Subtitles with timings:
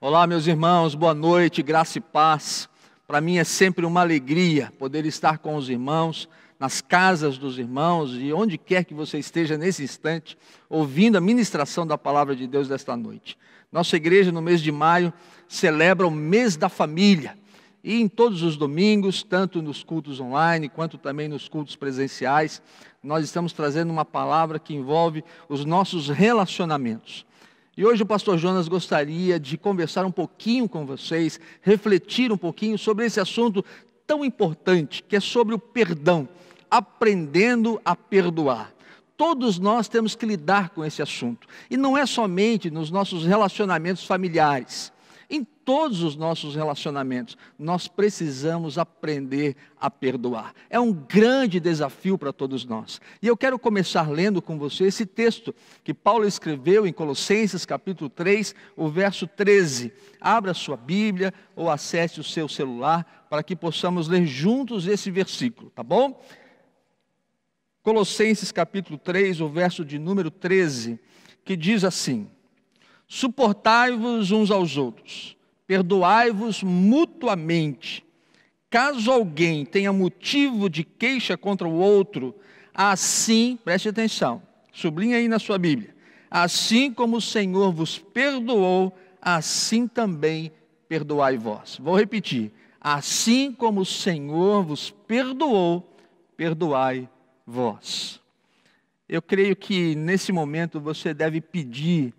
[0.00, 2.68] Olá, meus irmãos, boa noite, graça e paz.
[3.04, 8.12] Para mim é sempre uma alegria poder estar com os irmãos, nas casas dos irmãos
[8.14, 10.38] e onde quer que você esteja nesse instante,
[10.70, 13.36] ouvindo a ministração da palavra de Deus desta noite.
[13.72, 15.12] Nossa igreja, no mês de maio,
[15.48, 17.36] celebra o mês da família.
[17.82, 22.62] E em todos os domingos, tanto nos cultos online quanto também nos cultos presenciais,
[23.02, 27.26] nós estamos trazendo uma palavra que envolve os nossos relacionamentos.
[27.78, 32.76] E hoje o pastor Jonas gostaria de conversar um pouquinho com vocês, refletir um pouquinho
[32.76, 33.64] sobre esse assunto
[34.04, 36.28] tão importante, que é sobre o perdão,
[36.68, 38.74] aprendendo a perdoar.
[39.16, 41.46] Todos nós temos que lidar com esse assunto.
[41.70, 44.92] E não é somente nos nossos relacionamentos familiares
[45.30, 50.54] em todos os nossos relacionamentos, nós precisamos aprender a perdoar.
[50.70, 52.98] É um grande desafio para todos nós.
[53.20, 58.08] E eu quero começar lendo com você esse texto que Paulo escreveu em Colossenses, capítulo
[58.08, 59.92] 3, o verso 13.
[60.18, 65.70] Abra sua Bíblia ou acesse o seu celular para que possamos ler juntos esse versículo,
[65.70, 66.18] tá bom?
[67.82, 70.98] Colossenses capítulo 3, o verso de número 13,
[71.44, 72.30] que diz assim:
[73.08, 75.34] Suportai-vos uns aos outros,
[75.66, 78.04] perdoai-vos mutuamente.
[78.68, 82.34] Caso alguém tenha motivo de queixa contra o outro,
[82.74, 85.96] assim, preste atenção, sublinhe aí na sua Bíblia.
[86.30, 90.52] Assim como o Senhor vos perdoou, assim também
[90.86, 91.78] perdoai vós.
[91.80, 92.52] Vou repetir.
[92.78, 95.96] Assim como o Senhor vos perdoou,
[96.36, 97.08] perdoai
[97.46, 98.20] vós.
[99.08, 102.12] Eu creio que nesse momento você deve pedir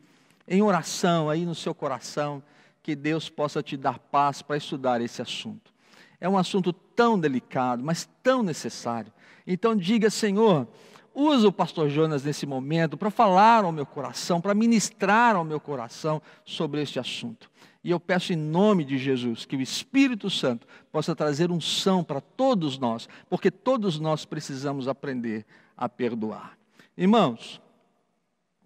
[0.49, 2.41] em oração aí no seu coração,
[2.81, 5.71] que Deus possa te dar paz para estudar esse assunto.
[6.19, 9.13] É um assunto tão delicado, mas tão necessário.
[9.45, 10.67] Então diga, Senhor,
[11.13, 15.59] usa o pastor Jonas nesse momento para falar ao meu coração, para ministrar ao meu
[15.59, 17.49] coração sobre este assunto.
[17.83, 22.19] E eu peço em nome de Jesus que o Espírito Santo possa trazer unção para
[22.19, 25.45] todos nós, porque todos nós precisamos aprender
[25.77, 26.57] a perdoar.
[26.97, 27.61] Irmãos,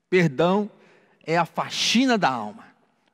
[0.09, 0.71] perdão
[1.23, 2.65] é a faxina da alma.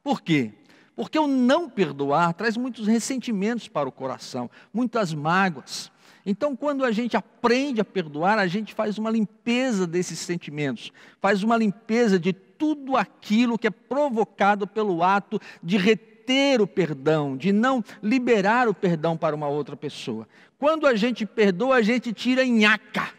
[0.04, 0.52] Por quê?
[0.96, 5.92] Porque o não perdoar traz muitos ressentimentos para o coração, muitas mágoas.
[6.26, 11.42] Então, quando a gente aprende a perdoar, a gente faz uma limpeza desses sentimentos, faz
[11.42, 17.52] uma limpeza de tudo aquilo que é provocado pelo ato de reter o perdão, de
[17.52, 20.28] não liberar o perdão para uma outra pessoa.
[20.58, 23.10] Quando a gente perdoa, a gente tira nhaca.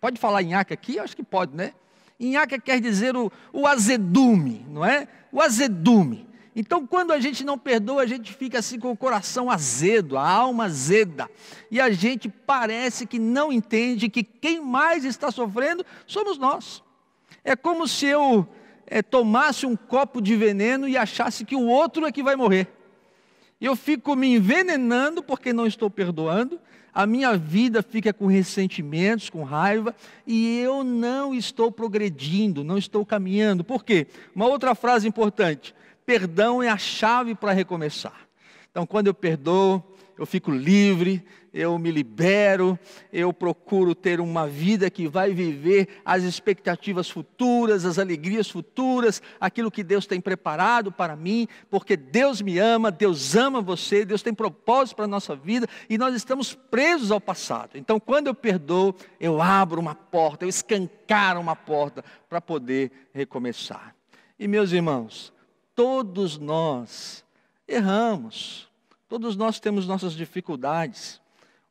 [0.00, 0.96] Pode falar nhaca aqui?
[0.96, 1.74] Eu acho que pode, né?
[2.18, 5.06] Inhaca quer dizer o, o azedume, não é?
[5.30, 6.28] O azedume.
[6.54, 10.28] Então, quando a gente não perdoa, a gente fica assim com o coração azedo, a
[10.28, 11.30] alma azeda.
[11.70, 16.82] E a gente parece que não entende que quem mais está sofrendo somos nós.
[17.44, 18.48] É como se eu
[18.88, 22.66] é, tomasse um copo de veneno e achasse que o outro é que vai morrer.
[23.60, 26.60] Eu fico me envenenando porque não estou perdoando,
[26.92, 29.94] a minha vida fica com ressentimentos, com raiva,
[30.26, 33.64] e eu não estou progredindo, não estou caminhando.
[33.64, 34.06] Por quê?
[34.34, 38.27] Uma outra frase importante: perdão é a chave para recomeçar.
[38.70, 39.82] Então, quando eu perdoo,
[40.18, 42.78] eu fico livre, eu me libero,
[43.12, 49.70] eu procuro ter uma vida que vai viver as expectativas futuras, as alegrias futuras, aquilo
[49.70, 54.34] que Deus tem preparado para mim, porque Deus me ama, Deus ama você, Deus tem
[54.34, 57.76] propósito para a nossa vida e nós estamos presos ao passado.
[57.76, 63.94] Então, quando eu perdoo, eu abro uma porta, eu escancaro uma porta para poder recomeçar.
[64.38, 65.32] E meus irmãos,
[65.74, 67.24] todos nós
[67.68, 68.68] erramos.
[69.08, 71.20] Todos nós temos nossas dificuldades.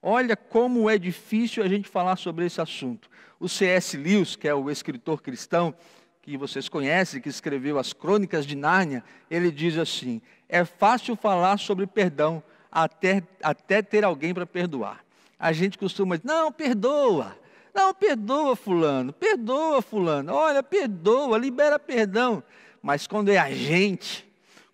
[0.02, 3.10] Olha como é difícil a gente falar sobre esse assunto.
[3.40, 3.98] O C.S.
[3.98, 5.74] Lewis, que é o escritor cristão
[6.22, 11.58] que vocês conhecem, que escreveu as Crônicas de Nárnia, ele diz assim: é fácil falar
[11.58, 15.04] sobre perdão até, até ter alguém para perdoar.
[15.40, 17.38] A gente costuma dizer, não, perdoa.
[17.74, 20.34] Não, perdoa fulano, perdoa fulano.
[20.34, 22.44] Olha, perdoa, libera perdão.
[22.82, 24.27] Mas quando é a gente,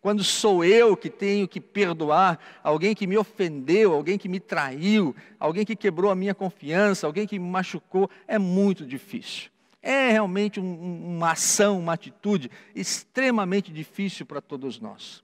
[0.03, 5.15] quando sou eu que tenho que perdoar alguém que me ofendeu, alguém que me traiu,
[5.39, 9.49] alguém que quebrou a minha confiança, alguém que me machucou, é muito difícil.
[9.81, 15.23] É realmente um, uma ação, uma atitude extremamente difícil para todos nós.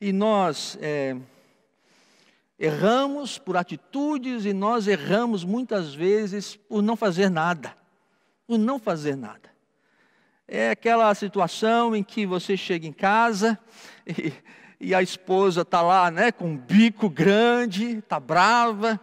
[0.00, 1.16] E nós é,
[2.58, 7.76] erramos por atitudes e nós erramos muitas vezes por não fazer nada.
[8.44, 9.55] Por não fazer nada.
[10.48, 13.58] É aquela situação em que você chega em casa
[14.06, 14.32] e,
[14.80, 19.00] e a esposa está lá, né, com um bico grande, está brava,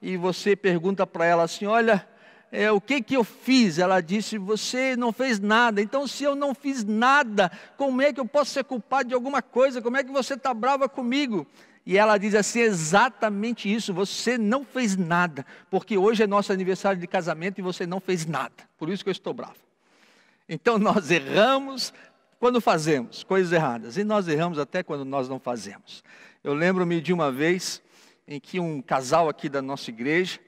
[0.00, 2.06] e você pergunta para ela assim: Olha,
[2.52, 3.78] é, o que, que eu fiz?
[3.78, 5.82] Ela disse: Você não fez nada.
[5.82, 9.42] Então, se eu não fiz nada, como é que eu posso ser culpado de alguma
[9.42, 9.82] coisa?
[9.82, 11.46] Como é que você está brava comigo?
[11.86, 17.00] E ela diz assim: exatamente isso, você não fez nada, porque hoje é nosso aniversário
[17.00, 19.63] de casamento e você não fez nada, por isso que eu estou bravo.
[20.48, 21.92] Então nós erramos
[22.38, 26.04] quando fazemos coisas erradas, e nós erramos até quando nós não fazemos.
[26.42, 27.82] Eu lembro-me de uma vez
[28.28, 30.38] em que um casal aqui da nossa igreja,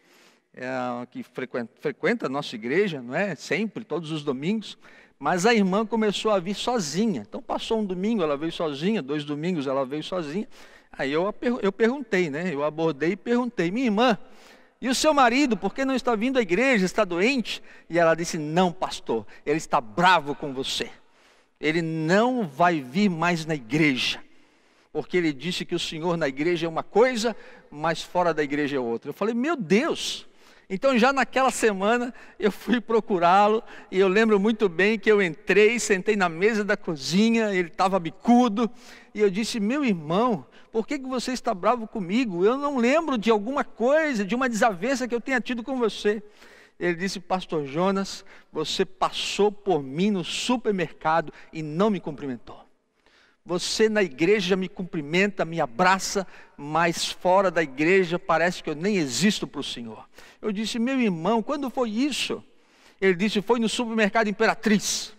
[0.54, 0.68] é,
[1.10, 3.34] que frequenta, frequenta a nossa igreja, não é?
[3.34, 4.76] Sempre, todos os domingos,
[5.18, 7.24] mas a irmã começou a vir sozinha.
[7.26, 10.46] Então passou um domingo, ela veio sozinha, dois domingos ela veio sozinha.
[10.92, 12.52] Aí eu, eu perguntei, né?
[12.52, 14.18] Eu abordei e perguntei, minha irmã,
[14.86, 16.86] e o seu marido, por que não está vindo à igreja?
[16.86, 17.60] Está doente?
[17.90, 20.88] E ela disse: Não, pastor, ele está bravo com você.
[21.60, 24.22] Ele não vai vir mais na igreja.
[24.92, 27.34] Porque ele disse que o senhor na igreja é uma coisa,
[27.68, 29.10] mas fora da igreja é outra.
[29.10, 30.24] Eu falei: Meu Deus,
[30.70, 35.80] então, já naquela semana, eu fui procurá-lo, e eu lembro muito bem que eu entrei,
[35.80, 38.70] sentei na mesa da cozinha, ele estava bicudo,
[39.12, 40.46] e eu disse: Meu irmão,
[40.76, 42.44] por que, que você está bravo comigo?
[42.44, 46.22] Eu não lembro de alguma coisa, de uma desavença que eu tenha tido com você.
[46.78, 52.62] Ele disse: Pastor Jonas, você passou por mim no supermercado e não me cumprimentou.
[53.42, 56.26] Você na igreja me cumprimenta, me abraça,
[56.58, 60.06] mas fora da igreja parece que eu nem existo para o Senhor.
[60.42, 62.44] Eu disse, meu irmão, quando foi isso?
[63.00, 65.15] Ele disse, foi no supermercado Imperatriz.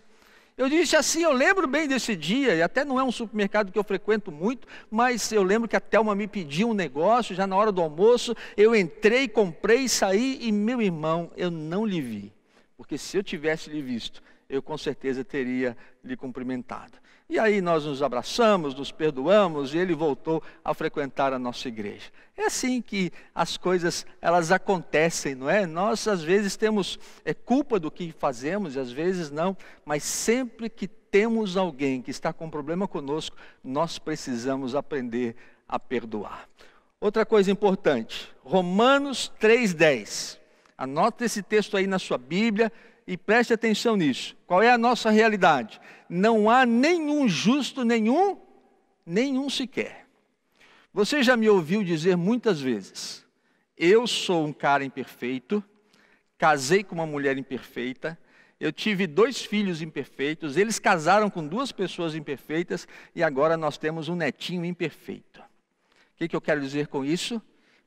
[0.58, 3.78] Eu disse assim, eu lembro bem desse dia, e até não é um supermercado que
[3.78, 7.54] eu frequento muito, mas eu lembro que a Thelma me pediu um negócio, já na
[7.54, 12.32] hora do almoço, eu entrei, comprei, saí, e meu irmão, eu não lhe vi.
[12.76, 16.98] Porque se eu tivesse lhe visto, eu com certeza teria lhe cumprimentado.
[17.30, 22.10] E aí nós nos abraçamos, nos perdoamos e ele voltou a frequentar a nossa igreja.
[22.34, 25.66] É assim que as coisas elas acontecem, não é?
[25.66, 29.54] Nós às vezes temos é, culpa do que fazemos e às vezes não,
[29.84, 35.36] mas sempre que temos alguém que está com problema conosco, nós precisamos aprender
[35.68, 36.48] a perdoar.
[36.98, 40.38] Outra coisa importante, Romanos 3:10.
[40.78, 42.72] Anota esse texto aí na sua Bíblia
[43.08, 44.36] e preste atenção nisso.
[44.46, 45.80] Qual é a nossa realidade?
[46.10, 48.38] Não há nenhum justo, nenhum,
[49.04, 50.06] nenhum sequer.
[50.92, 53.24] Você já me ouviu dizer muitas vezes:
[53.78, 55.64] eu sou um cara imperfeito,
[56.36, 58.18] casei com uma mulher imperfeita,
[58.60, 64.10] eu tive dois filhos imperfeitos, eles casaram com duas pessoas imperfeitas e agora nós temos
[64.10, 65.40] um netinho imperfeito.
[65.40, 67.40] O que, que eu quero dizer com isso?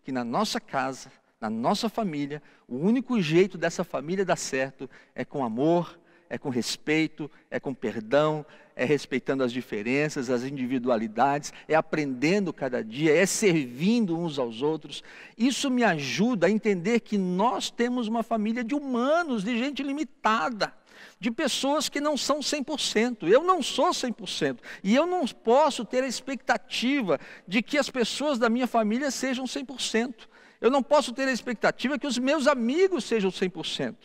[0.04, 5.26] Que na nossa casa na nossa família, o único jeito dessa família dar certo é
[5.26, 6.00] com amor,
[6.30, 8.46] é com respeito, é com perdão,
[8.76, 15.04] é respeitando as diferenças, as individualidades, é aprendendo cada dia, é servindo uns aos outros.
[15.36, 20.72] Isso me ajuda a entender que nós temos uma família de humanos, de gente limitada,
[21.20, 23.28] de pessoas que não são 100%.
[23.28, 24.60] Eu não sou 100%.
[24.84, 29.46] E eu não posso ter a expectativa de que as pessoas da minha família sejam
[29.46, 30.31] 100%.
[30.62, 33.96] Eu não posso ter a expectativa que os meus amigos sejam 100%.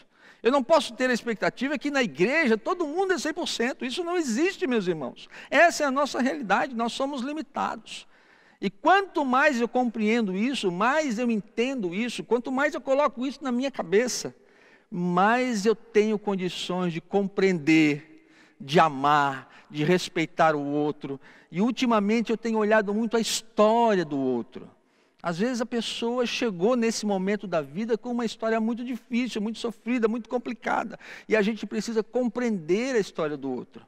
[0.43, 3.83] Eu não posso ter a expectativa que na igreja todo mundo é 100%.
[3.83, 5.29] Isso não existe, meus irmãos.
[5.51, 8.07] Essa é a nossa realidade, nós somos limitados.
[8.61, 13.45] E quanto mais eu compreendo isso, mais eu entendo isso, quanto mais eu coloco isso
[13.45, 14.35] na minha cabeça,
[14.91, 18.27] mais eu tenho condições de compreender,
[18.59, 21.21] de amar, de respeitar o outro.
[21.51, 24.71] E ultimamente eu tenho olhado muito a história do outro.
[25.27, 29.59] Às vezes a pessoa chegou nesse momento da vida com uma história muito difícil, muito
[29.59, 30.97] sofrida, muito complicada.
[31.29, 33.85] E a gente precisa compreender a história do outro.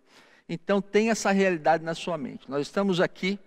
[0.49, 2.51] Então tem essa realidade na sua mente.
[2.51, 3.39] Nós estamos aqui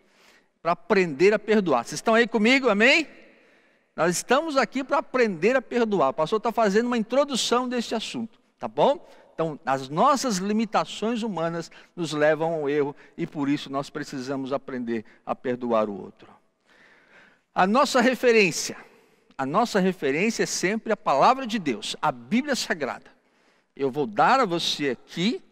[0.62, 1.84] para aprender a perdoar.
[1.84, 2.70] Vocês estão aí comigo?
[2.70, 3.06] Amém?
[3.94, 6.12] Nós estamos aqui para aprender a perdoar.
[6.12, 9.06] O pastor está fazendo uma introdução desse assunto, tá bom?
[9.34, 15.04] Então, as nossas limitações humanas nos levam ao erro e por isso nós precisamos aprender
[15.26, 16.41] a perdoar o outro.
[17.54, 18.78] A nossa referência,
[19.38, 23.12] a nossa referência é sempre a palavra de Deus, a Bíblia Sagrada.
[23.76, 25.44] Eu vou dar a você aqui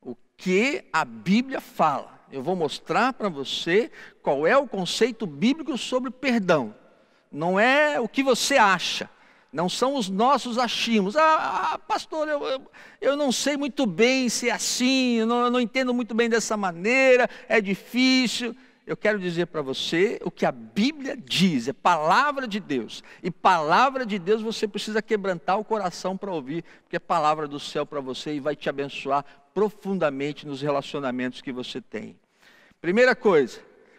[0.00, 2.16] o que a Bíblia fala.
[2.30, 3.90] Eu vou mostrar para você
[4.22, 6.72] qual é o conceito bíblico sobre perdão.
[7.30, 9.10] Não é o que você acha,
[9.52, 11.16] não são os nossos achismos.
[11.16, 15.40] Ah, ah pastor, eu, eu, eu, não sei muito bem se é assim, eu não,
[15.42, 18.54] eu não entendo muito bem dessa maneira, é difícil
[18.86, 23.02] eu quero dizer para você o que a Bíblia diz, é palavra de Deus.
[23.20, 27.58] E palavra de Deus você precisa quebrantar o coração para ouvir, porque é palavra do
[27.58, 32.16] céu para você e vai te abençoar profundamente nos relacionamentos que você tem.
[32.80, 33.58] Primeira coisa,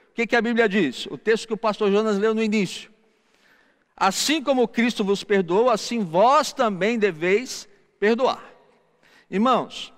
[0.09, 1.05] o que, que a Bíblia diz?
[1.07, 2.89] O texto que o pastor Jonas leu no início.
[3.95, 7.67] Assim como Cristo vos perdoou, assim vós também deveis
[7.99, 8.43] perdoar.
[9.29, 9.91] Irmãos,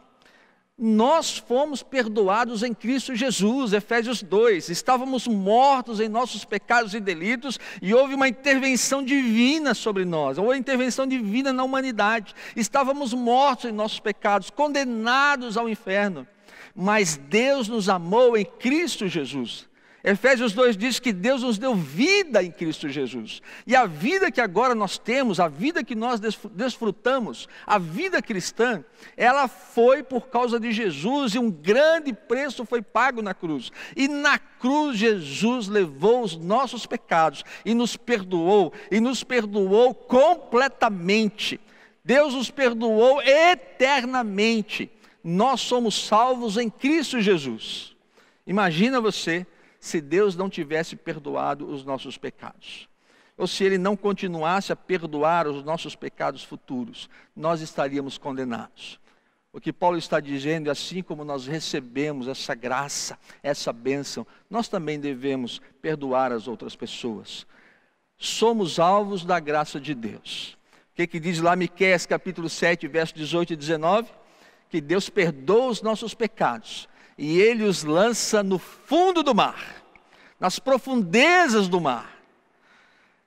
[0.79, 4.69] nós fomos perdoados em Cristo Jesus, Efésios 2.
[4.69, 10.55] Estávamos mortos em nossos pecados e delitos e houve uma intervenção divina sobre nós, uma
[10.57, 12.33] intervenção divina na humanidade.
[12.55, 16.25] Estávamos mortos em nossos pecados, condenados ao inferno.
[16.74, 19.68] Mas Deus nos amou em Cristo Jesus
[20.01, 23.41] Efésios 2 diz que Deus nos deu vida em Cristo Jesus.
[23.68, 26.22] E a vida que agora nós temos, a vida que nós
[26.53, 28.84] desfrutamos, a vida cristã,
[29.18, 33.74] ela foi por causa de Jesus e um grande preço foi pago na cruz.
[33.94, 41.60] E na cruz Jesus levou os nossos pecados e nos perdoou, e nos perdoou completamente.
[42.06, 44.89] Deus nos perdoou eternamente.
[45.22, 47.94] Nós somos salvos em Cristo Jesus.
[48.48, 49.46] Imagina você
[49.79, 52.89] se Deus não tivesse perdoado os nossos pecados.
[53.38, 59.00] Ou se Ele não continuasse a perdoar os nossos pecados futuros, nós estaríamos condenados.
[59.53, 64.67] O que Paulo está dizendo é assim como nós recebemos essa graça, essa bênção, nós
[64.67, 67.48] também devemos perdoar as outras pessoas.
[68.17, 70.57] Somos alvos da graça de Deus.
[70.91, 74.12] O que, que diz lá Miqueias capítulo 7, verso 18 e 19?
[74.69, 76.88] Que Deus perdoa os nossos pecados
[77.21, 79.83] e ele os lança no fundo do mar,
[80.39, 82.17] nas profundezas do mar.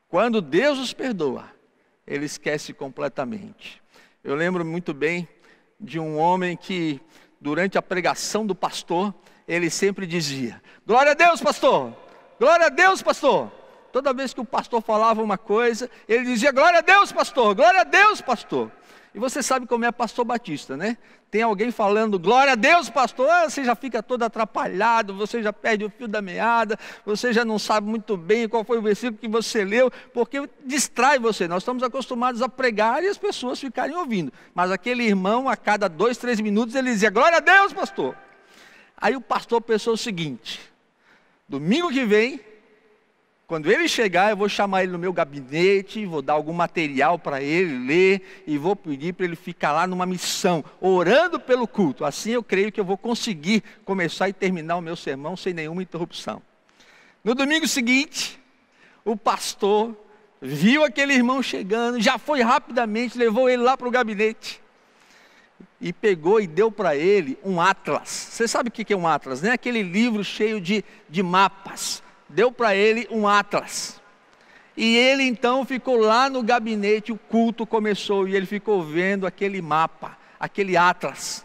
[0.09, 1.45] Quando Deus os perdoa,
[2.07, 3.83] ele esquece completamente.
[4.25, 5.29] Eu lembro muito bem
[5.79, 7.03] de um homem que,
[7.39, 9.15] durante a pregação do pastor,
[9.47, 11.95] ele sempre dizia: Glória a Deus, pastor!
[12.41, 13.53] Glória a Deus, pastor!
[13.93, 17.55] Toda vez que o pastor falava uma coisa, ele dizia: Glória a Deus, pastor!
[17.55, 18.73] Glória a Deus, pastor!
[19.15, 20.97] E você sabe como é pastor batista, né?
[21.31, 25.53] Tem alguém falando, glória a Deus, pastor, ah, você já fica todo atrapalhado, você já
[25.53, 29.19] perde o fio da meada, você já não sabe muito bem qual foi o versículo
[29.19, 31.47] que você leu, porque distrai você.
[31.47, 34.33] Nós estamos acostumados a pregar e as pessoas ficarem ouvindo.
[34.55, 38.17] Mas aquele irmão, a cada dois, três minutos, ele dizia, glória a Deus, pastor.
[38.97, 40.61] Aí o pastor pensou o seguinte:
[41.49, 42.41] domingo que vem,
[43.53, 47.43] quando ele chegar, eu vou chamar ele no meu gabinete, vou dar algum material para
[47.43, 52.03] ele ler e vou pedir para ele ficar lá numa missão, orando pelo culto.
[52.03, 55.83] Assim eu creio que eu vou conseguir começar e terminar o meu sermão sem nenhuma
[55.83, 56.41] interrupção.
[57.23, 58.41] No domingo seguinte,
[59.05, 59.95] o pastor
[60.41, 64.63] viu aquele irmão chegando, já foi rapidamente, levou ele lá para o gabinete
[65.79, 68.09] e pegou e deu para ele um atlas.
[68.09, 69.51] Você sabe o que é um atlas, né?
[69.51, 72.02] Aquele livro cheio de, de mapas
[72.33, 74.01] deu para ele um atlas.
[74.77, 79.61] E ele então ficou lá no gabinete, o culto começou e ele ficou vendo aquele
[79.61, 81.45] mapa, aquele atlas.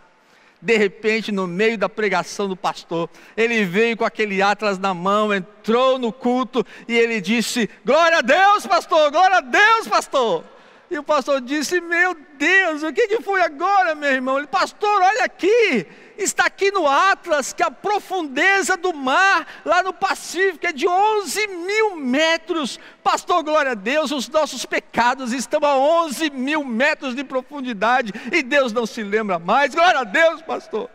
[0.62, 5.34] De repente, no meio da pregação do pastor, ele veio com aquele atlas na mão,
[5.34, 10.44] entrou no culto e ele disse: Glória a Deus, pastor, glória a Deus, pastor.
[10.89, 14.38] E o pastor disse: Meu Deus, o que, que foi agora, meu irmão?
[14.38, 15.86] Ele, pastor, olha aqui,
[16.17, 21.48] está aqui no Atlas que a profundeza do mar, lá no Pacífico, é de 11
[21.48, 22.79] mil metros.
[23.03, 28.41] Pastor, glória a Deus, os nossos pecados estão a 11 mil metros de profundidade e
[28.41, 29.75] Deus não se lembra mais.
[29.75, 30.89] Glória a Deus, pastor.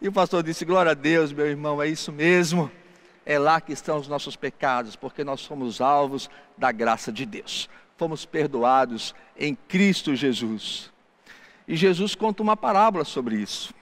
[0.00, 2.70] E o pastor disse: Glória a Deus, meu irmão, é isso mesmo.
[3.26, 7.68] É lá que estão os nossos pecados, porque nós somos alvos da graça de Deus
[8.00, 10.90] fomos perdoados em Cristo Jesus.
[11.68, 13.74] E Jesus conta uma parábola sobre isso.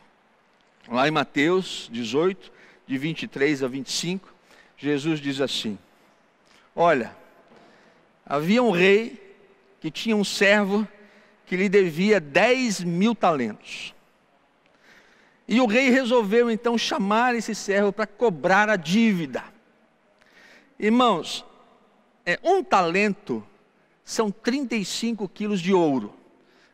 [0.89, 2.51] Lá em Mateus 18,
[2.85, 4.35] de 23 a 25,
[4.77, 5.79] Jesus diz assim:
[6.75, 7.17] Olha,
[8.27, 9.37] havia um rei
[9.81, 10.87] que tinha um servo
[11.47, 13.95] que lhe devia 10 mil talentos.
[15.47, 19.45] E o rei resolveu então chamar esse servo para cobrar a dívida.
[20.77, 21.47] Irmãos,
[22.27, 23.47] é um talento
[24.09, 26.15] são 35 quilos de ouro.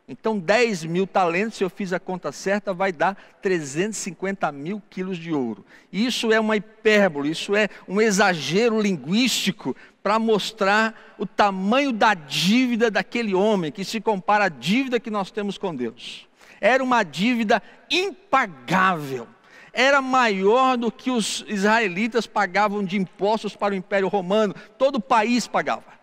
[0.07, 5.19] Então, 10 mil talentos, se eu fiz a conta certa, vai dar 350 mil quilos
[5.19, 5.64] de ouro.
[5.93, 12.88] Isso é uma hipérbole, isso é um exagero linguístico para mostrar o tamanho da dívida
[12.88, 16.29] daquele homem, que se compara à dívida que nós temos com Deus.
[16.61, 17.61] Era uma dívida
[17.91, 19.26] impagável.
[19.73, 25.03] Era maior do que os israelitas pagavam de impostos para o Império Romano, todo o
[25.03, 25.95] país pagava.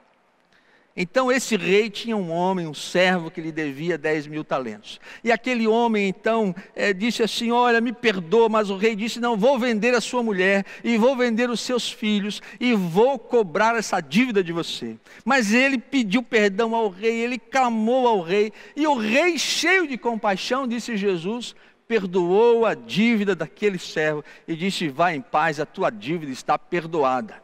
[0.96, 5.00] Então esse rei tinha um homem, um servo que lhe devia 10 mil talentos.
[5.24, 9.38] E aquele homem então é, disse assim: Olha, me perdoa, mas o rei disse: Não,
[9.38, 14.02] vou vender a sua mulher, e vou vender os seus filhos, e vou cobrar essa
[14.02, 14.98] dívida de você.
[15.24, 19.98] Mas ele pediu perdão ao rei, ele clamou ao rei, e o rei, cheio de
[19.98, 21.56] compaixão, disse Jesus:
[21.88, 27.41] Perdoou a dívida daquele servo, e disse: Vá em paz, a tua dívida está perdoada.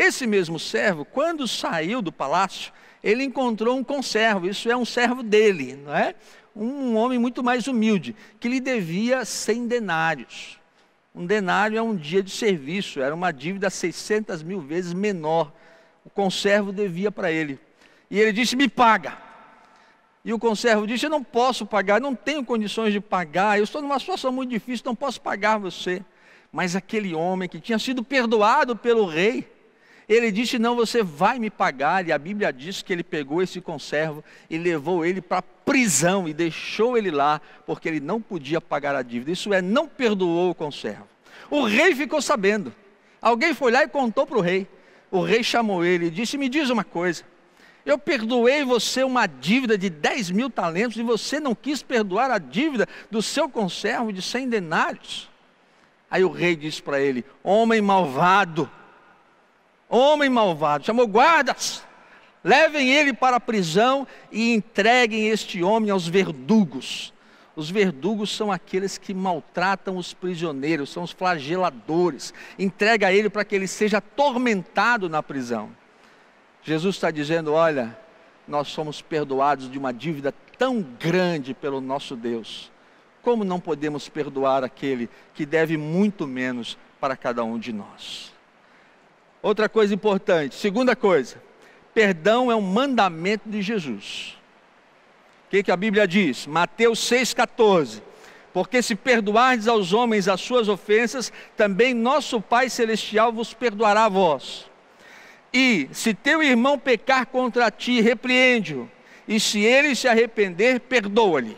[0.00, 2.72] Esse mesmo servo, quando saiu do palácio,
[3.04, 6.14] ele encontrou um conservo, isso é um servo dele, não é?
[6.56, 10.58] Um homem muito mais humilde, que lhe devia 100 denários.
[11.14, 15.52] Um denário é um dia de serviço, era uma dívida 600 mil vezes menor.
[16.02, 17.60] O conservo devia para ele.
[18.10, 19.18] E ele disse: Me paga.
[20.24, 23.82] E o conservo disse: Eu não posso pagar, não tenho condições de pagar, eu estou
[23.82, 26.02] numa situação muito difícil, não posso pagar você.
[26.50, 29.59] Mas aquele homem que tinha sido perdoado pelo rei,
[30.12, 32.06] ele disse: Não, você vai me pagar.
[32.06, 36.28] E a Bíblia diz que ele pegou esse conservo e levou ele para a prisão
[36.28, 39.30] e deixou ele lá, porque ele não podia pagar a dívida.
[39.30, 41.06] Isso é, não perdoou o conservo.
[41.48, 42.74] O rei ficou sabendo.
[43.22, 44.66] Alguém foi lá e contou para o rei.
[45.12, 47.22] O rei chamou ele e disse: Me diz uma coisa.
[47.86, 52.38] Eu perdoei você uma dívida de 10 mil talentos e você não quis perdoar a
[52.38, 55.30] dívida do seu conservo de 100 denários.
[56.10, 58.68] Aí o rei disse para ele: Homem malvado,
[59.90, 61.84] homem malvado, chamou guardas,
[62.42, 67.12] levem ele para a prisão e entreguem este homem aos verdugos.
[67.56, 72.32] Os verdugos são aqueles que maltratam os prisioneiros, são os flageladores.
[72.58, 75.70] Entrega ele para que ele seja atormentado na prisão.
[76.62, 77.98] Jesus está dizendo: olha,
[78.46, 82.70] nós somos perdoados de uma dívida tão grande pelo nosso Deus.
[83.22, 88.29] Como não podemos perdoar aquele que deve muito menos para cada um de nós?
[89.42, 91.42] Outra coisa importante, segunda coisa,
[91.94, 94.38] perdão é um mandamento de Jesus.
[95.46, 96.46] O que, que a Bíblia diz?
[96.46, 98.02] Mateus 6,14.
[98.52, 104.08] Porque se perdoardes aos homens as suas ofensas, também nosso Pai Celestial vos perdoará a
[104.08, 104.68] vós.
[105.52, 108.88] E se teu irmão pecar contra ti, repreende-o.
[109.26, 111.56] E se ele se arrepender, perdoa-lhe.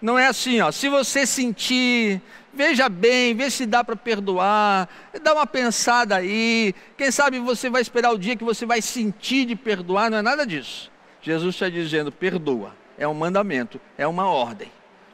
[0.00, 0.70] Não é assim, ó.
[0.70, 2.20] Se você sentir,
[2.52, 4.88] veja bem, vê se dá para perdoar,
[5.22, 6.74] dá uma pensada aí.
[6.96, 10.22] Quem sabe você vai esperar o dia que você vai sentir de perdoar, não é
[10.22, 10.90] nada disso.
[11.20, 14.70] Jesus está dizendo: perdoa, é um mandamento, é uma ordem.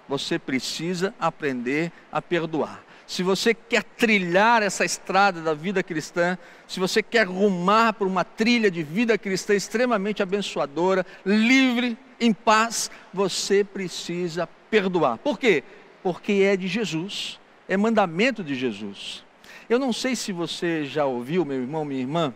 [0.08, 2.82] Você precisa aprender a perdoar.
[3.06, 8.22] Se você quer trilhar essa estrada da vida cristã, se você quer rumar por uma
[8.22, 15.16] trilha de vida cristã extremamente abençoadora, livre, em paz, você precisa perdoar.
[15.18, 15.64] Por quê?
[16.02, 19.24] Porque é de Jesus, é mandamento de Jesus.
[19.68, 22.34] Eu não sei se você já ouviu, meu irmão, minha irmã,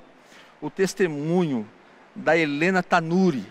[0.61, 1.67] o testemunho
[2.15, 3.45] da Helena Tanuri.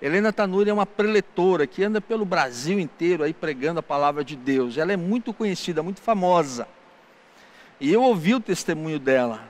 [0.00, 4.36] Helena Tanuri é uma preletora que anda pelo Brasil inteiro aí pregando a palavra de
[4.36, 4.76] Deus.
[4.76, 6.68] Ela é muito conhecida, muito famosa.
[7.80, 9.48] E eu ouvi o testemunho dela.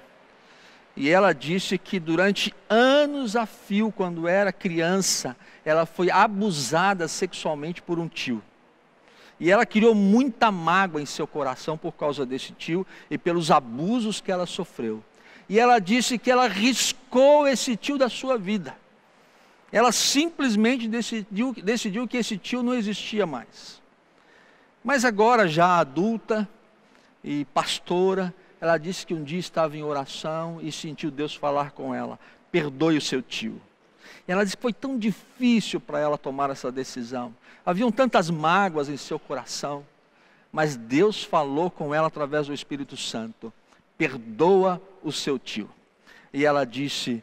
[0.96, 7.82] E ela disse que durante anos a fio, quando era criança, ela foi abusada sexualmente
[7.82, 8.40] por um tio.
[9.38, 14.20] E ela criou muita mágoa em seu coração por causa desse tio e pelos abusos
[14.20, 15.02] que ela sofreu.
[15.48, 18.76] E ela disse que ela riscou esse tio da sua vida.
[19.72, 23.82] Ela simplesmente decidiu, decidiu que esse tio não existia mais.
[24.84, 26.48] Mas agora, já adulta
[27.22, 31.94] e pastora, ela disse que um dia estava em oração e sentiu Deus falar com
[31.94, 32.18] ela:
[32.52, 33.60] perdoe o seu tio.
[34.26, 37.34] E ela disse que foi tão difícil para ela tomar essa decisão.
[37.64, 39.84] Haviam tantas mágoas em seu coração.
[40.50, 43.52] Mas Deus falou com ela através do Espírito Santo:
[43.98, 45.68] perdoa o seu tio.
[46.32, 47.22] E ela disse: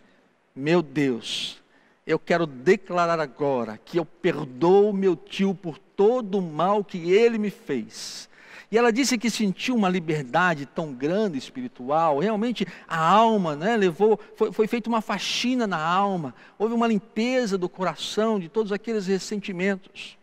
[0.55, 1.61] Meu Deus,
[2.05, 7.37] eu quero declarar agora que eu perdoo meu tio por todo o mal que ele
[7.37, 8.29] me fez.
[8.71, 14.17] E ela disse que sentiu uma liberdade tão grande espiritual, realmente a alma, né, levou,
[14.37, 19.07] foi, foi feita uma faxina na alma, houve uma limpeza do coração de todos aqueles
[19.07, 20.17] ressentimentos.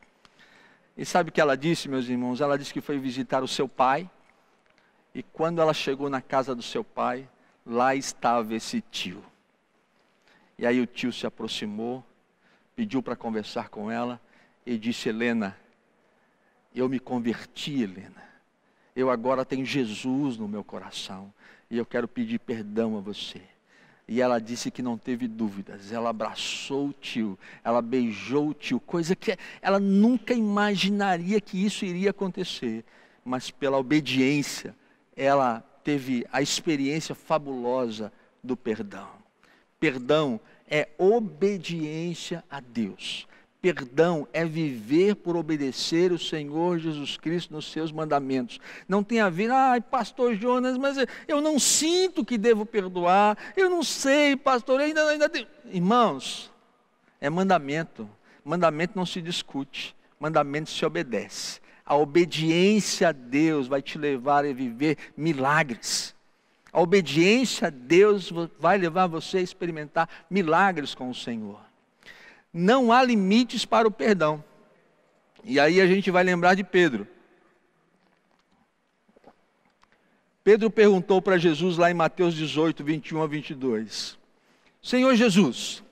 [0.97, 2.41] E sabe o que ela disse, meus irmãos?
[2.41, 4.11] Ela disse que foi visitar o seu pai,
[5.15, 7.29] e quando ela chegou na casa do seu pai,
[7.67, 9.23] lá estava esse tio.
[10.59, 12.03] E aí o tio se aproximou,
[12.75, 14.19] pediu para conversar com ela
[14.65, 15.57] e disse: Helena,
[16.75, 18.28] eu me converti, Helena
[18.99, 21.33] eu agora tenho Jesus no meu coração
[21.71, 23.41] e eu quero pedir perdão a você.
[24.09, 28.81] E ela disse que não teve dúvidas, ela abraçou o tio, ela beijou o tio,
[28.81, 32.85] coisa que ela nunca imaginaria que isso iria acontecer,
[33.25, 34.75] mas pela obediência,
[35.17, 39.11] ela teve a experiência fabulosa do perdão.
[39.79, 43.29] Perdão é obediência a Deus.
[43.61, 48.61] Perdão é viver por obedecer o Senhor Jesus Cristo nos seus mandamentos.
[48.89, 53.37] Não tem a ver, ai, pastor Jonas, mas eu não sinto que devo perdoar.
[53.57, 55.47] Eu não sei, pastor, ainda, ainda tem.
[55.73, 56.53] Irmãos,
[57.21, 58.09] é mandamento.
[58.45, 61.61] Mandamento não se discute, mandamento se obedece.
[61.85, 66.15] A obediência a Deus vai te levar a viver milagres.
[66.73, 71.68] A obediência a Deus vai levar você a experimentar milagres com o Senhor.
[72.53, 74.43] Não há limites para o perdão.
[75.45, 77.07] E aí a gente vai lembrar de Pedro.
[80.43, 84.19] Pedro perguntou para Jesus lá em Mateus 18, 21 a 22:
[84.83, 85.83] Senhor Jesus,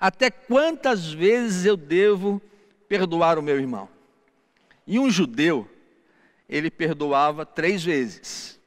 [0.00, 2.42] até quantas vezes eu devo
[2.88, 3.88] perdoar o meu irmão?
[4.86, 5.70] E um judeu,
[6.48, 8.60] ele perdoava três vezes.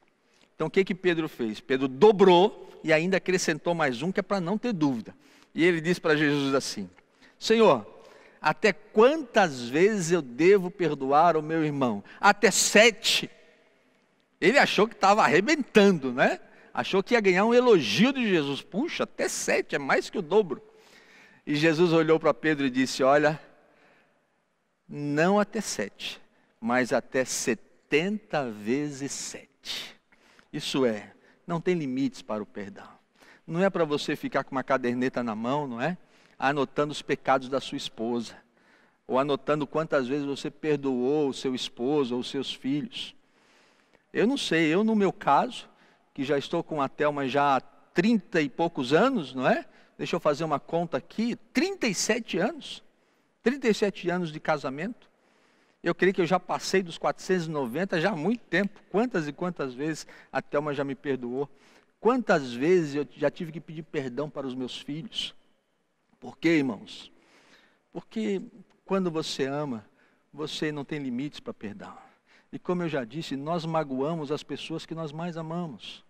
[0.56, 1.60] Então o que que Pedro fez?
[1.60, 5.14] Pedro dobrou e ainda acrescentou mais um que é para não ter dúvida.
[5.58, 6.88] E ele disse para Jesus assim:
[7.40, 7.84] Senhor,
[8.40, 12.04] até quantas vezes eu devo perdoar o meu irmão?
[12.22, 13.28] Até sete.
[14.40, 16.40] Ele achou que estava arrebentando, né?
[16.72, 18.62] Achou que ia ganhar um elogio de Jesus.
[18.62, 20.62] Puxa, até sete, é mais que o dobro.
[21.44, 23.42] E Jesus olhou para Pedro e disse: Olha,
[24.88, 26.22] não até sete,
[26.62, 29.96] mas até setenta vezes sete.
[30.54, 31.14] Isso é,
[31.48, 32.97] não tem limites para o perdão.
[33.48, 35.98] Não é para você ficar com uma caderneta na mão, não é?
[36.38, 38.36] Anotando os pecados da sua esposa,
[39.08, 43.16] ou anotando quantas vezes você perdoou o seu esposo ou os seus filhos.
[44.12, 45.70] Eu não sei, eu no meu caso,
[46.14, 49.66] que já estou com a Thelma já há 30 e poucos anos, não é?
[49.98, 52.84] Deixa eu fazer uma conta aqui, 37 anos.
[53.42, 55.10] 37 anos de casamento.
[55.82, 58.80] Eu creio que eu já passei dos 490 já há muito tempo.
[58.90, 61.50] Quantas e quantas vezes a Thelma já me perdoou?
[62.00, 65.34] Quantas vezes eu já tive que pedir perdão para os meus filhos?
[66.20, 67.12] Por quê, irmãos?
[67.92, 68.42] Porque
[68.86, 69.86] quando você ama,
[70.32, 71.98] você não tem limites para perdão.
[72.52, 76.04] E como eu já disse, nós magoamos as pessoas que nós mais amamos.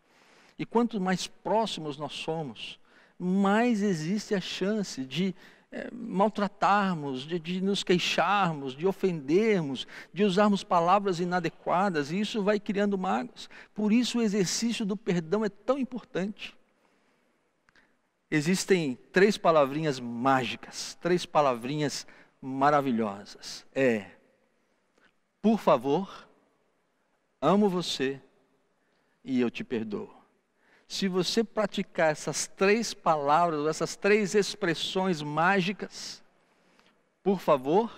[0.60, 2.80] E quanto mais próximos nós somos,
[3.18, 5.34] mais existe a chance de
[5.72, 12.60] é, maltratarmos, de, de nos queixarmos, de ofendermos, de usarmos palavras inadequadas, e isso vai
[12.60, 13.50] criando mágoas.
[13.74, 16.56] Por isso o exercício do perdão é tão importante.
[18.30, 22.06] Existem três palavrinhas mágicas, três palavrinhas
[22.42, 23.66] maravilhosas.
[23.74, 24.12] É,
[25.42, 26.28] por favor,
[27.42, 28.22] amo você
[29.24, 30.17] e eu te perdoo.
[30.88, 36.24] Se você praticar essas três palavras, essas três expressões mágicas,
[37.22, 37.92] por favor,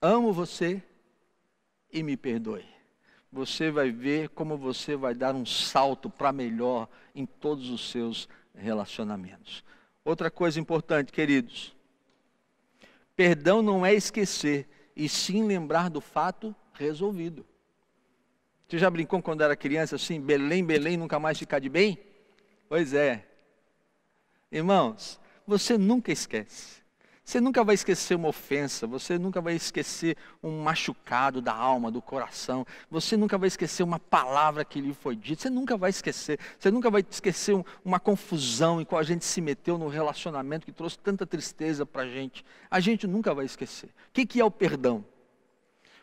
[0.00, 0.82] amo você
[1.90, 2.66] e me perdoe.
[3.32, 8.28] Você vai ver como você vai dar um salto para melhor em todos os seus
[8.54, 9.64] relacionamentos.
[10.04, 11.74] Outra coisa importante, queridos:
[13.16, 17.44] perdão não é esquecer, e sim lembrar do fato resolvido.
[18.68, 21.98] Você já brincou quando era criança assim, Belém, Belém, nunca mais ficar de bem?
[22.68, 23.24] Pois é.
[24.50, 26.84] Irmãos, você nunca esquece.
[27.26, 32.00] Você nunca vai esquecer uma ofensa, você nunca vai esquecer um machucado da alma, do
[32.00, 36.38] coração, você nunca vai esquecer uma palavra que lhe foi dita, você nunca vai esquecer,
[36.56, 40.66] você nunca vai esquecer um, uma confusão em qual a gente se meteu no relacionamento
[40.66, 42.44] que trouxe tanta tristeza para a gente.
[42.70, 43.88] A gente nunca vai esquecer.
[43.88, 45.04] O que, que é o perdão?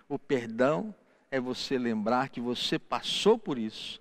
[0.10, 0.94] O perdão
[1.34, 4.00] é você lembrar que você passou por isso,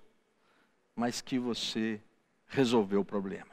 [0.95, 1.99] mas que você
[2.45, 3.49] resolveu o problema.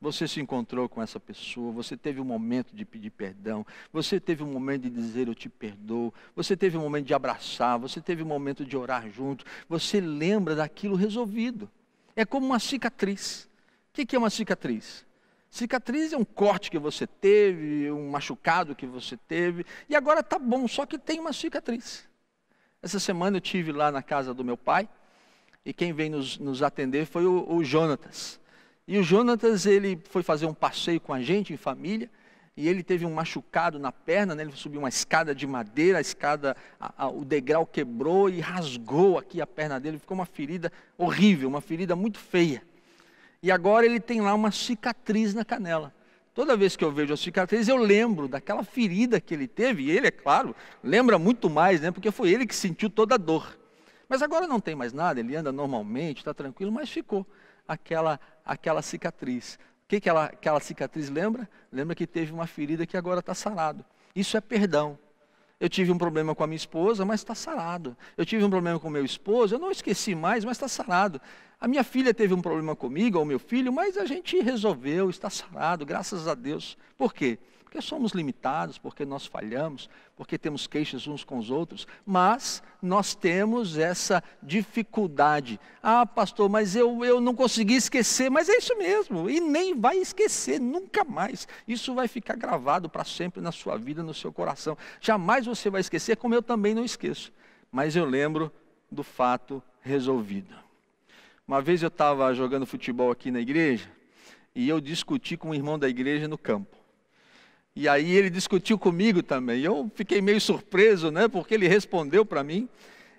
[0.00, 4.42] Você se encontrou com essa pessoa, você teve um momento de pedir perdão, você teve
[4.42, 8.22] um momento de dizer eu te perdoo, você teve um momento de abraçar, você teve
[8.22, 11.70] um momento de orar junto, você lembra daquilo resolvido.
[12.16, 13.50] É como uma cicatriz.
[13.90, 15.04] O que é uma cicatriz?
[15.50, 20.38] Cicatriz é um corte que você teve, um machucado que você teve, e agora está
[20.38, 22.08] bom, só que tem uma cicatriz.
[22.82, 24.88] Essa semana eu tive lá na casa do meu pai
[25.64, 28.40] e quem veio nos, nos atender foi o, o Jonatas.
[28.88, 32.10] E o Jonatas, ele foi fazer um passeio com a gente, em família,
[32.56, 34.42] e ele teve um machucado na perna, né?
[34.42, 39.18] ele subiu uma escada de madeira, a escada, a, a, o degrau quebrou e rasgou
[39.18, 42.62] aqui a perna dele, ficou uma ferida horrível, uma ferida muito feia.
[43.42, 45.94] E agora ele tem lá uma cicatriz na canela.
[46.34, 49.90] Toda vez que eu vejo a cicatriz, eu lembro daquela ferida que ele teve, e
[49.90, 51.90] ele, é claro, lembra muito mais, né?
[51.90, 53.58] Porque foi ele que sentiu toda a dor.
[54.08, 57.26] Mas agora não tem mais nada, ele anda normalmente, está tranquilo, mas ficou
[57.66, 59.58] aquela, aquela cicatriz.
[59.84, 61.48] O que, que ela, aquela cicatriz lembra?
[61.72, 63.84] Lembra que teve uma ferida que agora está sarado.
[64.14, 64.98] Isso é perdão.
[65.60, 67.94] Eu tive um problema com a minha esposa, mas está sarado.
[68.16, 71.20] Eu tive um problema com meu esposo, eu não esqueci mais, mas está sarado.
[71.60, 75.28] A minha filha teve um problema comigo, ou meu filho, mas a gente resolveu, está
[75.28, 76.78] sarado, graças a Deus.
[76.96, 77.38] Por quê?
[77.70, 83.14] Porque somos limitados, porque nós falhamos, porque temos queixas uns com os outros, mas nós
[83.14, 85.60] temos essa dificuldade.
[85.80, 89.98] Ah, pastor, mas eu, eu não consegui esquecer, mas é isso mesmo, e nem vai
[89.98, 91.46] esquecer nunca mais.
[91.66, 94.76] Isso vai ficar gravado para sempre na sua vida, no seu coração.
[95.00, 97.32] Jamais você vai esquecer, como eu também não esqueço.
[97.70, 98.52] Mas eu lembro
[98.90, 100.56] do fato resolvido.
[101.46, 103.88] Uma vez eu estava jogando futebol aqui na igreja
[104.56, 106.79] e eu discuti com um irmão da igreja no campo.
[107.80, 109.62] E aí ele discutiu comigo também.
[109.62, 111.28] Eu fiquei meio surpreso, né?
[111.28, 112.68] Porque ele respondeu para mim.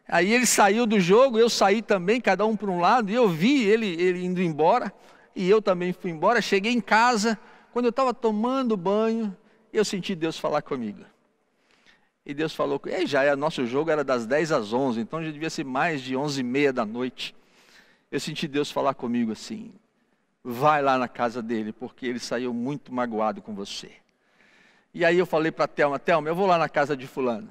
[0.07, 3.27] Aí ele saiu do jogo, eu saí também, cada um para um lado, e eu
[3.27, 4.93] vi ele, ele indo embora,
[5.35, 6.43] e eu também fui embora.
[6.43, 7.39] Cheguei em casa,
[7.73, 9.35] quando eu estava tomando banho,
[9.73, 11.03] eu senti Deus falar comigo.
[12.23, 15.31] E Deus falou, e já é, nosso jogo era das 10 às 11, então já
[15.31, 17.33] devia ser mais de 11 e meia da noite.
[18.11, 19.71] Eu senti Deus falar comigo assim,
[20.43, 23.91] vai lá na casa dele, porque ele saiu muito magoado com você.
[24.93, 27.49] E aí eu falei para a Thelma, Thelma, eu vou lá na casa de fulano.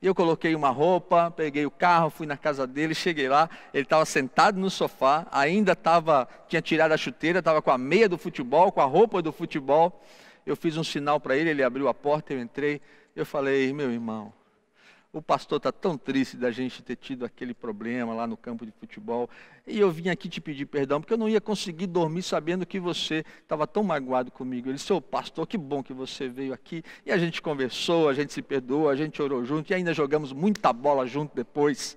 [0.00, 3.84] E eu coloquei uma roupa, peguei o carro, fui na casa dele, cheguei lá, ele
[3.84, 8.18] estava sentado no sofá, ainda estava, tinha tirado a chuteira, estava com a meia do
[8.18, 10.04] futebol, com a roupa do futebol.
[10.44, 12.80] Eu fiz um sinal para ele, ele abriu a porta, eu entrei,
[13.16, 14.32] eu falei, meu irmão,
[15.16, 18.72] o pastor está tão triste da gente ter tido aquele problema lá no campo de
[18.72, 19.30] futebol.
[19.66, 22.78] E eu vim aqui te pedir perdão, porque eu não ia conseguir dormir sabendo que
[22.78, 24.68] você estava tão magoado comigo.
[24.68, 26.82] Ele ô pastor, que bom que você veio aqui.
[27.06, 30.34] E a gente conversou, a gente se perdoou, a gente orou junto e ainda jogamos
[30.34, 31.96] muita bola junto depois.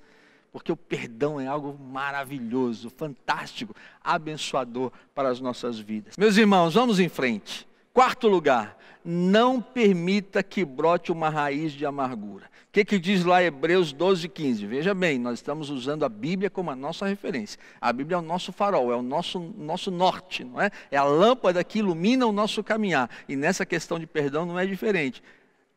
[0.49, 6.15] Porque o perdão é algo maravilhoso, fantástico, abençoador para as nossas vidas.
[6.17, 7.68] Meus irmãos, vamos em frente.
[7.99, 12.45] Quarto lugar, não permita que brote uma raiz de amargura.
[12.45, 14.65] O que, que diz lá Hebreus 12, 15?
[14.67, 17.59] Veja bem, nós estamos usando a Bíblia como a nossa referência.
[17.81, 20.71] A Bíblia é o nosso farol, é o nosso, nosso norte, não é?
[20.89, 23.09] É a lâmpada que ilumina o nosso caminhar.
[23.27, 25.21] E nessa questão de perdão não é diferente.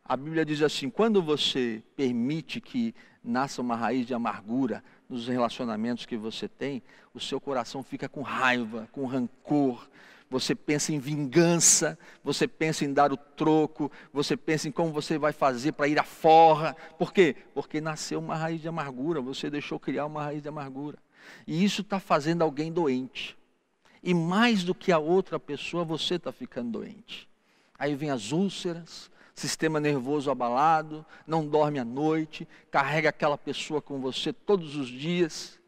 [0.05, 6.07] A Bíblia diz assim: quando você permite que nasça uma raiz de amargura nos relacionamentos
[6.07, 9.89] que você tem, o seu coração fica com raiva, com rancor,
[10.33, 15.19] você pensa em vingança, você pensa em dar o troco, você pensa em como você
[15.19, 16.75] vai fazer para ir à forra.
[16.99, 17.37] Por quê?
[17.55, 20.97] Porque nasceu uma raiz de amargura, você deixou criar uma raiz de amargura.
[21.47, 23.37] E isso está fazendo alguém doente.
[24.03, 27.29] E mais do que a outra pessoa, você está ficando doente.
[27.79, 34.01] Aí vem as úlceras, sistema nervoso abalado, não dorme à noite, carrega aquela pessoa com
[34.01, 35.61] você todos os dias.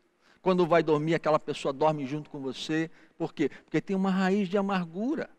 [0.45, 2.91] Quando vai dormir, aquela pessoa dorme junto com você.
[3.17, 3.49] Por quê?
[3.65, 5.31] Porque tem uma raiz de amargura.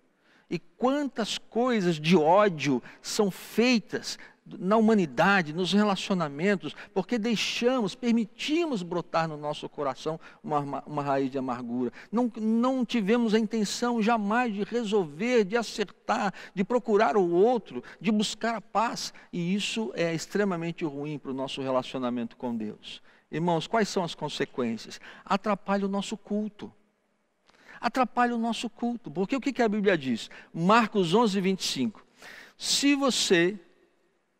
[0.50, 9.28] E quantas coisas de ódio são feitas na humanidade, nos relacionamentos, porque deixamos, permitimos brotar
[9.28, 11.94] no nosso coração uma, uma raiz de amargura.
[12.12, 18.12] Não, não tivemos a intenção jamais de resolver, de acertar, de procurar o outro, de
[18.12, 19.14] buscar a paz.
[19.32, 23.04] E isso é extremamente ruim para o nosso relacionamento com Deus.
[23.36, 24.98] Irmãos, quais são as consequências?
[25.26, 26.74] Atrapalha o nosso culto.
[27.82, 29.12] Atrapalha o nosso culto.
[29.12, 30.30] Porque o que a Bíblia diz?
[30.54, 32.06] Marcos 11, 25.
[32.58, 33.60] Se você,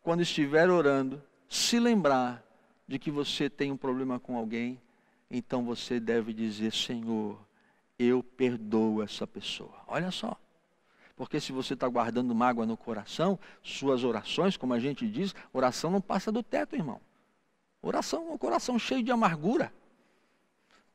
[0.02, 2.42] quando estiver orando, se lembrar
[2.88, 4.82] de que você tem um problema com alguém,
[5.30, 7.38] então você deve dizer: Senhor,
[8.00, 9.76] eu perdoo essa pessoa.
[9.88, 10.40] Olha só.
[11.18, 15.92] Porque se você está guardando mágoa no coração, suas orações, como a gente diz, oração
[15.92, 17.02] não passa do teto, irmão.
[17.88, 19.72] Oração, um coração cheio de amargura.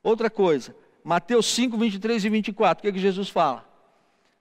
[0.03, 0.75] Outra coisa,
[1.05, 3.65] Mateus 5, 23 e 24, o que, é que Jesus fala?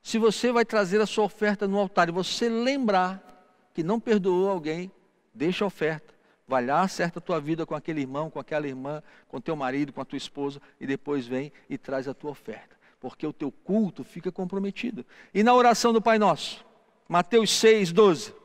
[0.01, 4.49] Se você vai trazer a sua oferta no altar e você lembrar que não perdoou
[4.49, 4.91] alguém,
[5.31, 6.12] deixa a oferta.
[6.47, 9.93] Vai lá, acerta a tua vida com aquele irmão, com aquela irmã, com teu marido,
[9.93, 12.75] com a tua esposa, e depois vem e traz a tua oferta.
[12.99, 15.05] Porque o teu culto fica comprometido.
[15.35, 16.65] E na oração do Pai Nosso,
[17.07, 18.38] Mateus 6, 12.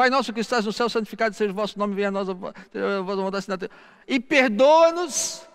[0.00, 2.32] Pai nosso que estás no céu, santificado seja o vosso nome, venha a nós a
[2.32, 3.72] vossa vontade na terra.
[4.08, 5.46] E perdoa-nos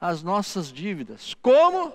[0.00, 1.34] as nossas dívidas.
[1.34, 1.92] Como?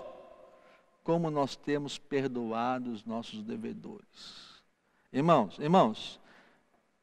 [1.03, 4.61] Como nós temos perdoado os nossos devedores.
[5.11, 6.19] Irmãos, irmãos,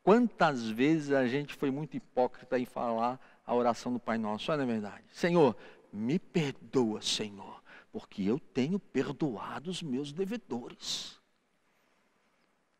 [0.01, 4.63] quantas vezes a gente foi muito hipócrita em falar a oração do Pai Nosso, não
[4.63, 5.03] é verdade?
[5.13, 5.57] Senhor,
[5.93, 11.19] me perdoa, Senhor, porque eu tenho perdoado os meus devedores.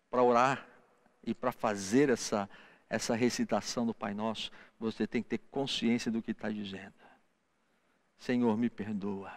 [0.09, 0.70] Para orar
[1.25, 2.49] e para fazer essa,
[2.89, 6.95] essa recitação do Pai Nosso, você tem que ter consciência do que está dizendo.
[8.19, 9.33] Senhor, me perdoa,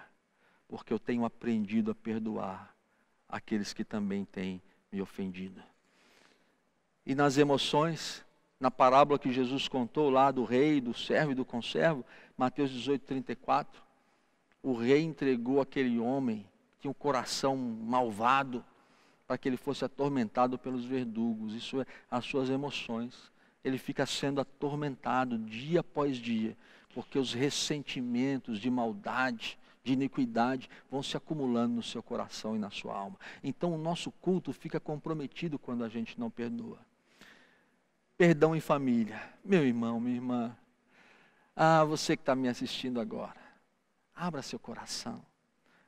[0.67, 2.75] porque eu tenho aprendido a perdoar
[3.27, 5.61] aqueles que também têm me ofendido.
[7.05, 8.23] E nas emoções,
[8.59, 12.05] na parábola que Jesus contou lá do rei, do servo e do conservo,
[12.37, 13.81] Mateus 18, 34,
[14.61, 18.63] o rei entregou aquele homem que tinha um coração malvado,
[19.27, 21.53] para que ele fosse atormentado pelos verdugos.
[21.53, 23.31] Isso é as suas emoções.
[23.63, 26.57] Ele fica sendo atormentado dia após dia,
[26.93, 32.69] porque os ressentimentos de maldade, de iniquidade vão se acumulando no seu coração e na
[32.69, 33.17] sua alma.
[33.43, 36.79] Então o nosso culto fica comprometido quando a gente não perdoa.
[38.17, 39.21] Perdão em família.
[39.43, 40.55] Meu irmão, minha irmã,
[41.55, 43.39] Ah, você que está me assistindo agora,
[44.15, 45.23] abra seu coração.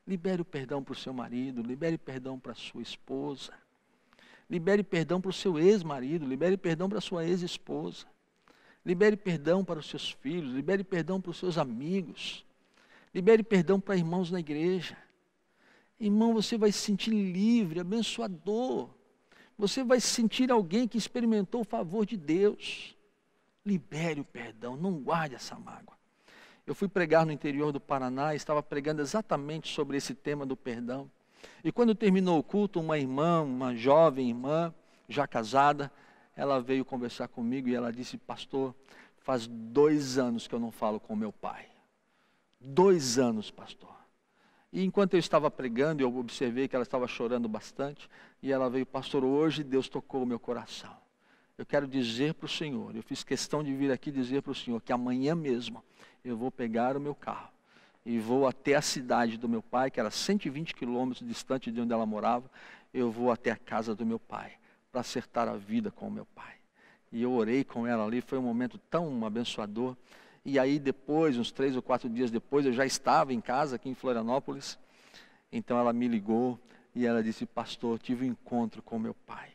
[0.07, 3.51] Libere o perdão para o seu marido, libere perdão para a sua esposa.
[4.47, 8.05] Libere perdão para o seu ex-marido, libere perdão para a sua ex-esposa.
[8.85, 12.45] Libere perdão para os seus filhos, libere perdão para os seus amigos.
[13.13, 14.95] Libere perdão para irmãos na igreja.
[15.99, 18.89] Irmão, você vai se sentir livre, abençoador.
[19.57, 22.95] Você vai se sentir alguém que experimentou o favor de Deus.
[23.65, 25.97] Libere o perdão, não guarde essa mágoa.
[26.65, 30.57] Eu fui pregar no interior do Paraná e estava pregando exatamente sobre esse tema do
[30.57, 31.09] perdão.
[31.63, 34.73] E quando terminou o culto, uma irmã, uma jovem irmã,
[35.07, 35.91] já casada,
[36.35, 38.73] ela veio conversar comigo e ela disse: Pastor,
[39.19, 41.67] faz dois anos que eu não falo com meu pai.
[42.59, 43.95] Dois anos, pastor.
[44.73, 48.09] E enquanto eu estava pregando, eu observei que ela estava chorando bastante.
[48.41, 51.04] E ela veio, pastor, hoje Deus tocou o meu coração.
[51.57, 54.55] Eu quero dizer para o Senhor, eu fiz questão de vir aqui dizer para o
[54.55, 55.81] Senhor que amanhã mesmo
[56.23, 57.49] eu vou pegar o meu carro
[58.05, 61.93] e vou até a cidade do meu pai, que era 120 quilômetros distante de onde
[61.93, 62.51] ela morava.
[62.93, 64.53] Eu vou até a casa do meu pai
[64.91, 66.55] para acertar a vida com o meu pai.
[67.11, 69.95] E eu orei com ela ali, foi um momento tão abençoador.
[70.43, 73.89] E aí depois, uns três ou quatro dias depois, eu já estava em casa aqui
[73.89, 74.77] em Florianópolis.
[75.51, 76.59] Então ela me ligou
[76.93, 79.54] e ela disse, pastor, tive um encontro com meu pai.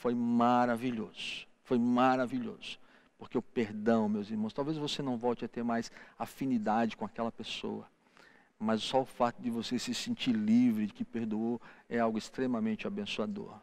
[0.00, 2.78] Foi maravilhoso, foi maravilhoso.
[3.18, 7.30] Porque o perdão, meus irmãos, talvez você não volte a ter mais afinidade com aquela
[7.30, 7.86] pessoa.
[8.58, 12.86] Mas só o fato de você se sentir livre, de que perdoou, é algo extremamente
[12.86, 13.60] abençoador.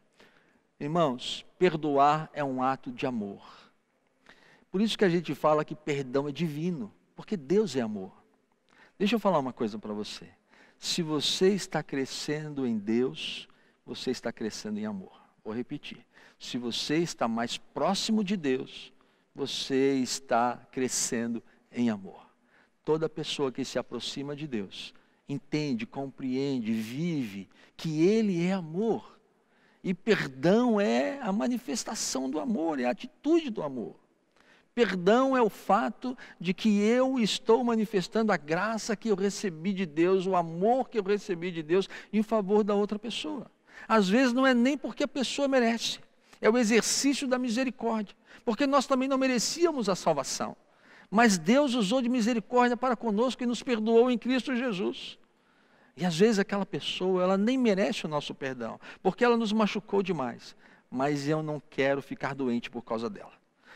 [0.80, 3.44] Irmãos, perdoar é um ato de amor.
[4.70, 8.12] Por isso que a gente fala que perdão é divino, porque Deus é amor.
[9.00, 10.30] Deixa eu falar uma coisa para você.
[10.78, 13.50] Se você está crescendo em Deus,
[13.84, 15.17] você está crescendo em amor.
[15.48, 16.06] Vou repetir.
[16.38, 18.92] Se você está mais próximo de Deus,
[19.34, 22.20] você está crescendo em amor.
[22.84, 24.94] Toda pessoa que se aproxima de Deus
[25.26, 29.18] entende, compreende, vive que Ele é amor.
[29.82, 33.96] E perdão é a manifestação do amor, é a atitude do amor.
[34.76, 39.86] Perdão é o fato de que eu estou manifestando a graça que eu recebi de
[39.86, 43.50] Deus, o amor que eu recebi de Deus em favor da outra pessoa.
[43.88, 46.00] Às vezes não é nem porque a pessoa merece,
[46.40, 50.56] é o exercício da misericórdia, porque nós também não merecíamos a salvação.
[51.10, 55.18] Mas Deus usou de misericórdia para conosco e nos perdoou em Cristo Jesus.
[55.96, 60.04] E às vezes aquela pessoa, ela nem merece o nosso perdão, porque ela nos machucou
[60.04, 60.56] demais.
[60.92, 63.34] Mas eu não quero ficar doente por causa dela.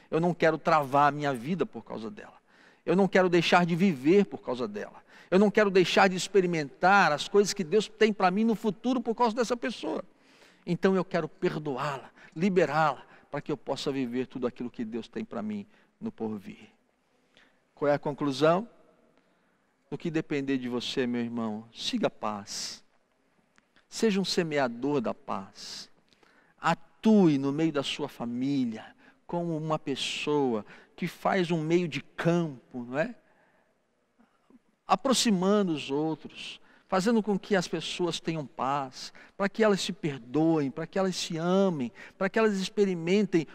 [0.10, 2.34] Eu não quero travar a minha vida por causa dela.
[2.86, 5.02] Eu não quero deixar de viver por causa dela.
[5.32, 9.00] Eu não quero deixar de experimentar as coisas que Deus tem para mim no futuro
[9.00, 10.04] por causa dessa pessoa.
[10.66, 15.24] Então eu quero perdoá-la, liberá-la, para que eu possa viver tudo aquilo que Deus tem
[15.24, 15.66] para mim
[16.02, 16.70] no porvir.
[17.74, 18.68] Qual é a conclusão?
[19.90, 22.84] No que depender de você, meu irmão, siga a paz.
[23.88, 25.90] Seja um semeador da paz.
[26.60, 28.86] Atue no meio da sua família
[29.26, 33.16] como uma pessoa que faz um meio de campo, não é?
[34.92, 40.70] Aproximando os outros, fazendo com que as pessoas tenham paz, para que elas se perdoem,
[40.70, 43.48] para que elas se amem, para que elas experimentem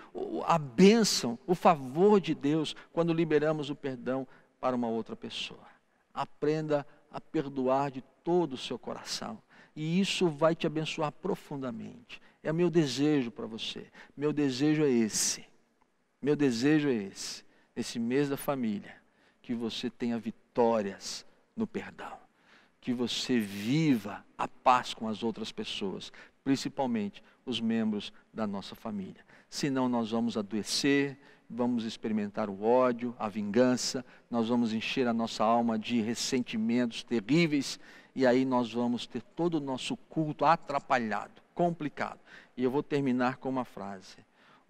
[0.46, 4.27] a bênção, o favor de Deus quando liberamos o perdão
[4.61, 5.77] para uma outra pessoa
[6.16, 9.40] aprenda a perdoar de todo o seu coração.
[9.75, 12.20] E isso vai te abençoar profundamente.
[12.42, 13.87] É meu desejo para você.
[14.16, 15.44] Meu desejo é esse.
[16.20, 17.44] Meu desejo é esse.
[17.75, 18.96] Nesse mês da família,
[19.42, 20.18] que você tenha
[20.57, 22.16] vitórias no perdão.
[22.81, 26.11] Que você viva a paz com as outras pessoas,
[26.42, 29.23] principalmente os membros da nossa família.
[29.51, 31.19] Senão nós vamos adoecer,
[31.51, 37.79] vamos experimentar o ódio, a vingança, nós vamos encher a nossa alma de ressentimentos terríveis
[38.14, 42.21] e aí nós vamos ter todo o nosso culto atrapalhado, complicado.
[42.57, 44.16] E eu vou terminar com uma frase: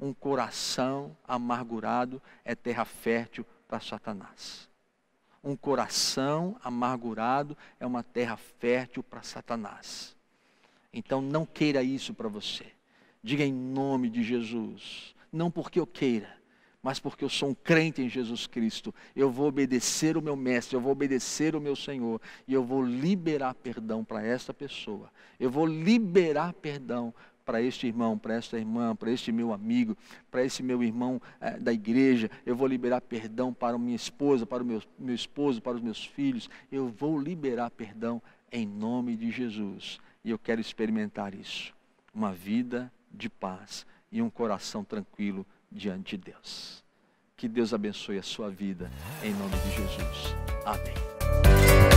[0.01, 4.68] Um coração amargurado é terra fértil para Satanás.
[5.46, 10.16] Um coração amargurado é uma terra fértil para Satanás.
[10.92, 12.66] Então não queira isso para você.
[13.22, 15.14] Diga em nome de Jesus.
[15.32, 16.36] Não porque eu queira,
[16.82, 20.74] mas porque eu sou um crente em Jesus Cristo, eu vou obedecer o meu mestre,
[20.74, 25.49] eu vou obedecer o meu Senhor, e eu vou liberar perdão para esta pessoa, eu
[25.49, 27.14] vou liberar perdão
[27.47, 29.97] para este irmão, para esta irmã, para este meu amigo,
[30.30, 34.64] para esse meu irmão é, da igreja, eu vou liberar perdão para minha esposa, para
[34.64, 38.20] o meu, meu esposo, para os meus filhos, eu vou liberar perdão
[38.51, 41.72] em nome de Jesus, e eu quero experimentar isso,
[42.12, 46.84] uma vida de paz e um coração tranquilo diante de Deus.
[47.36, 48.90] Que Deus abençoe a sua vida,
[49.22, 50.34] em nome de Jesus.
[50.64, 51.95] Amém.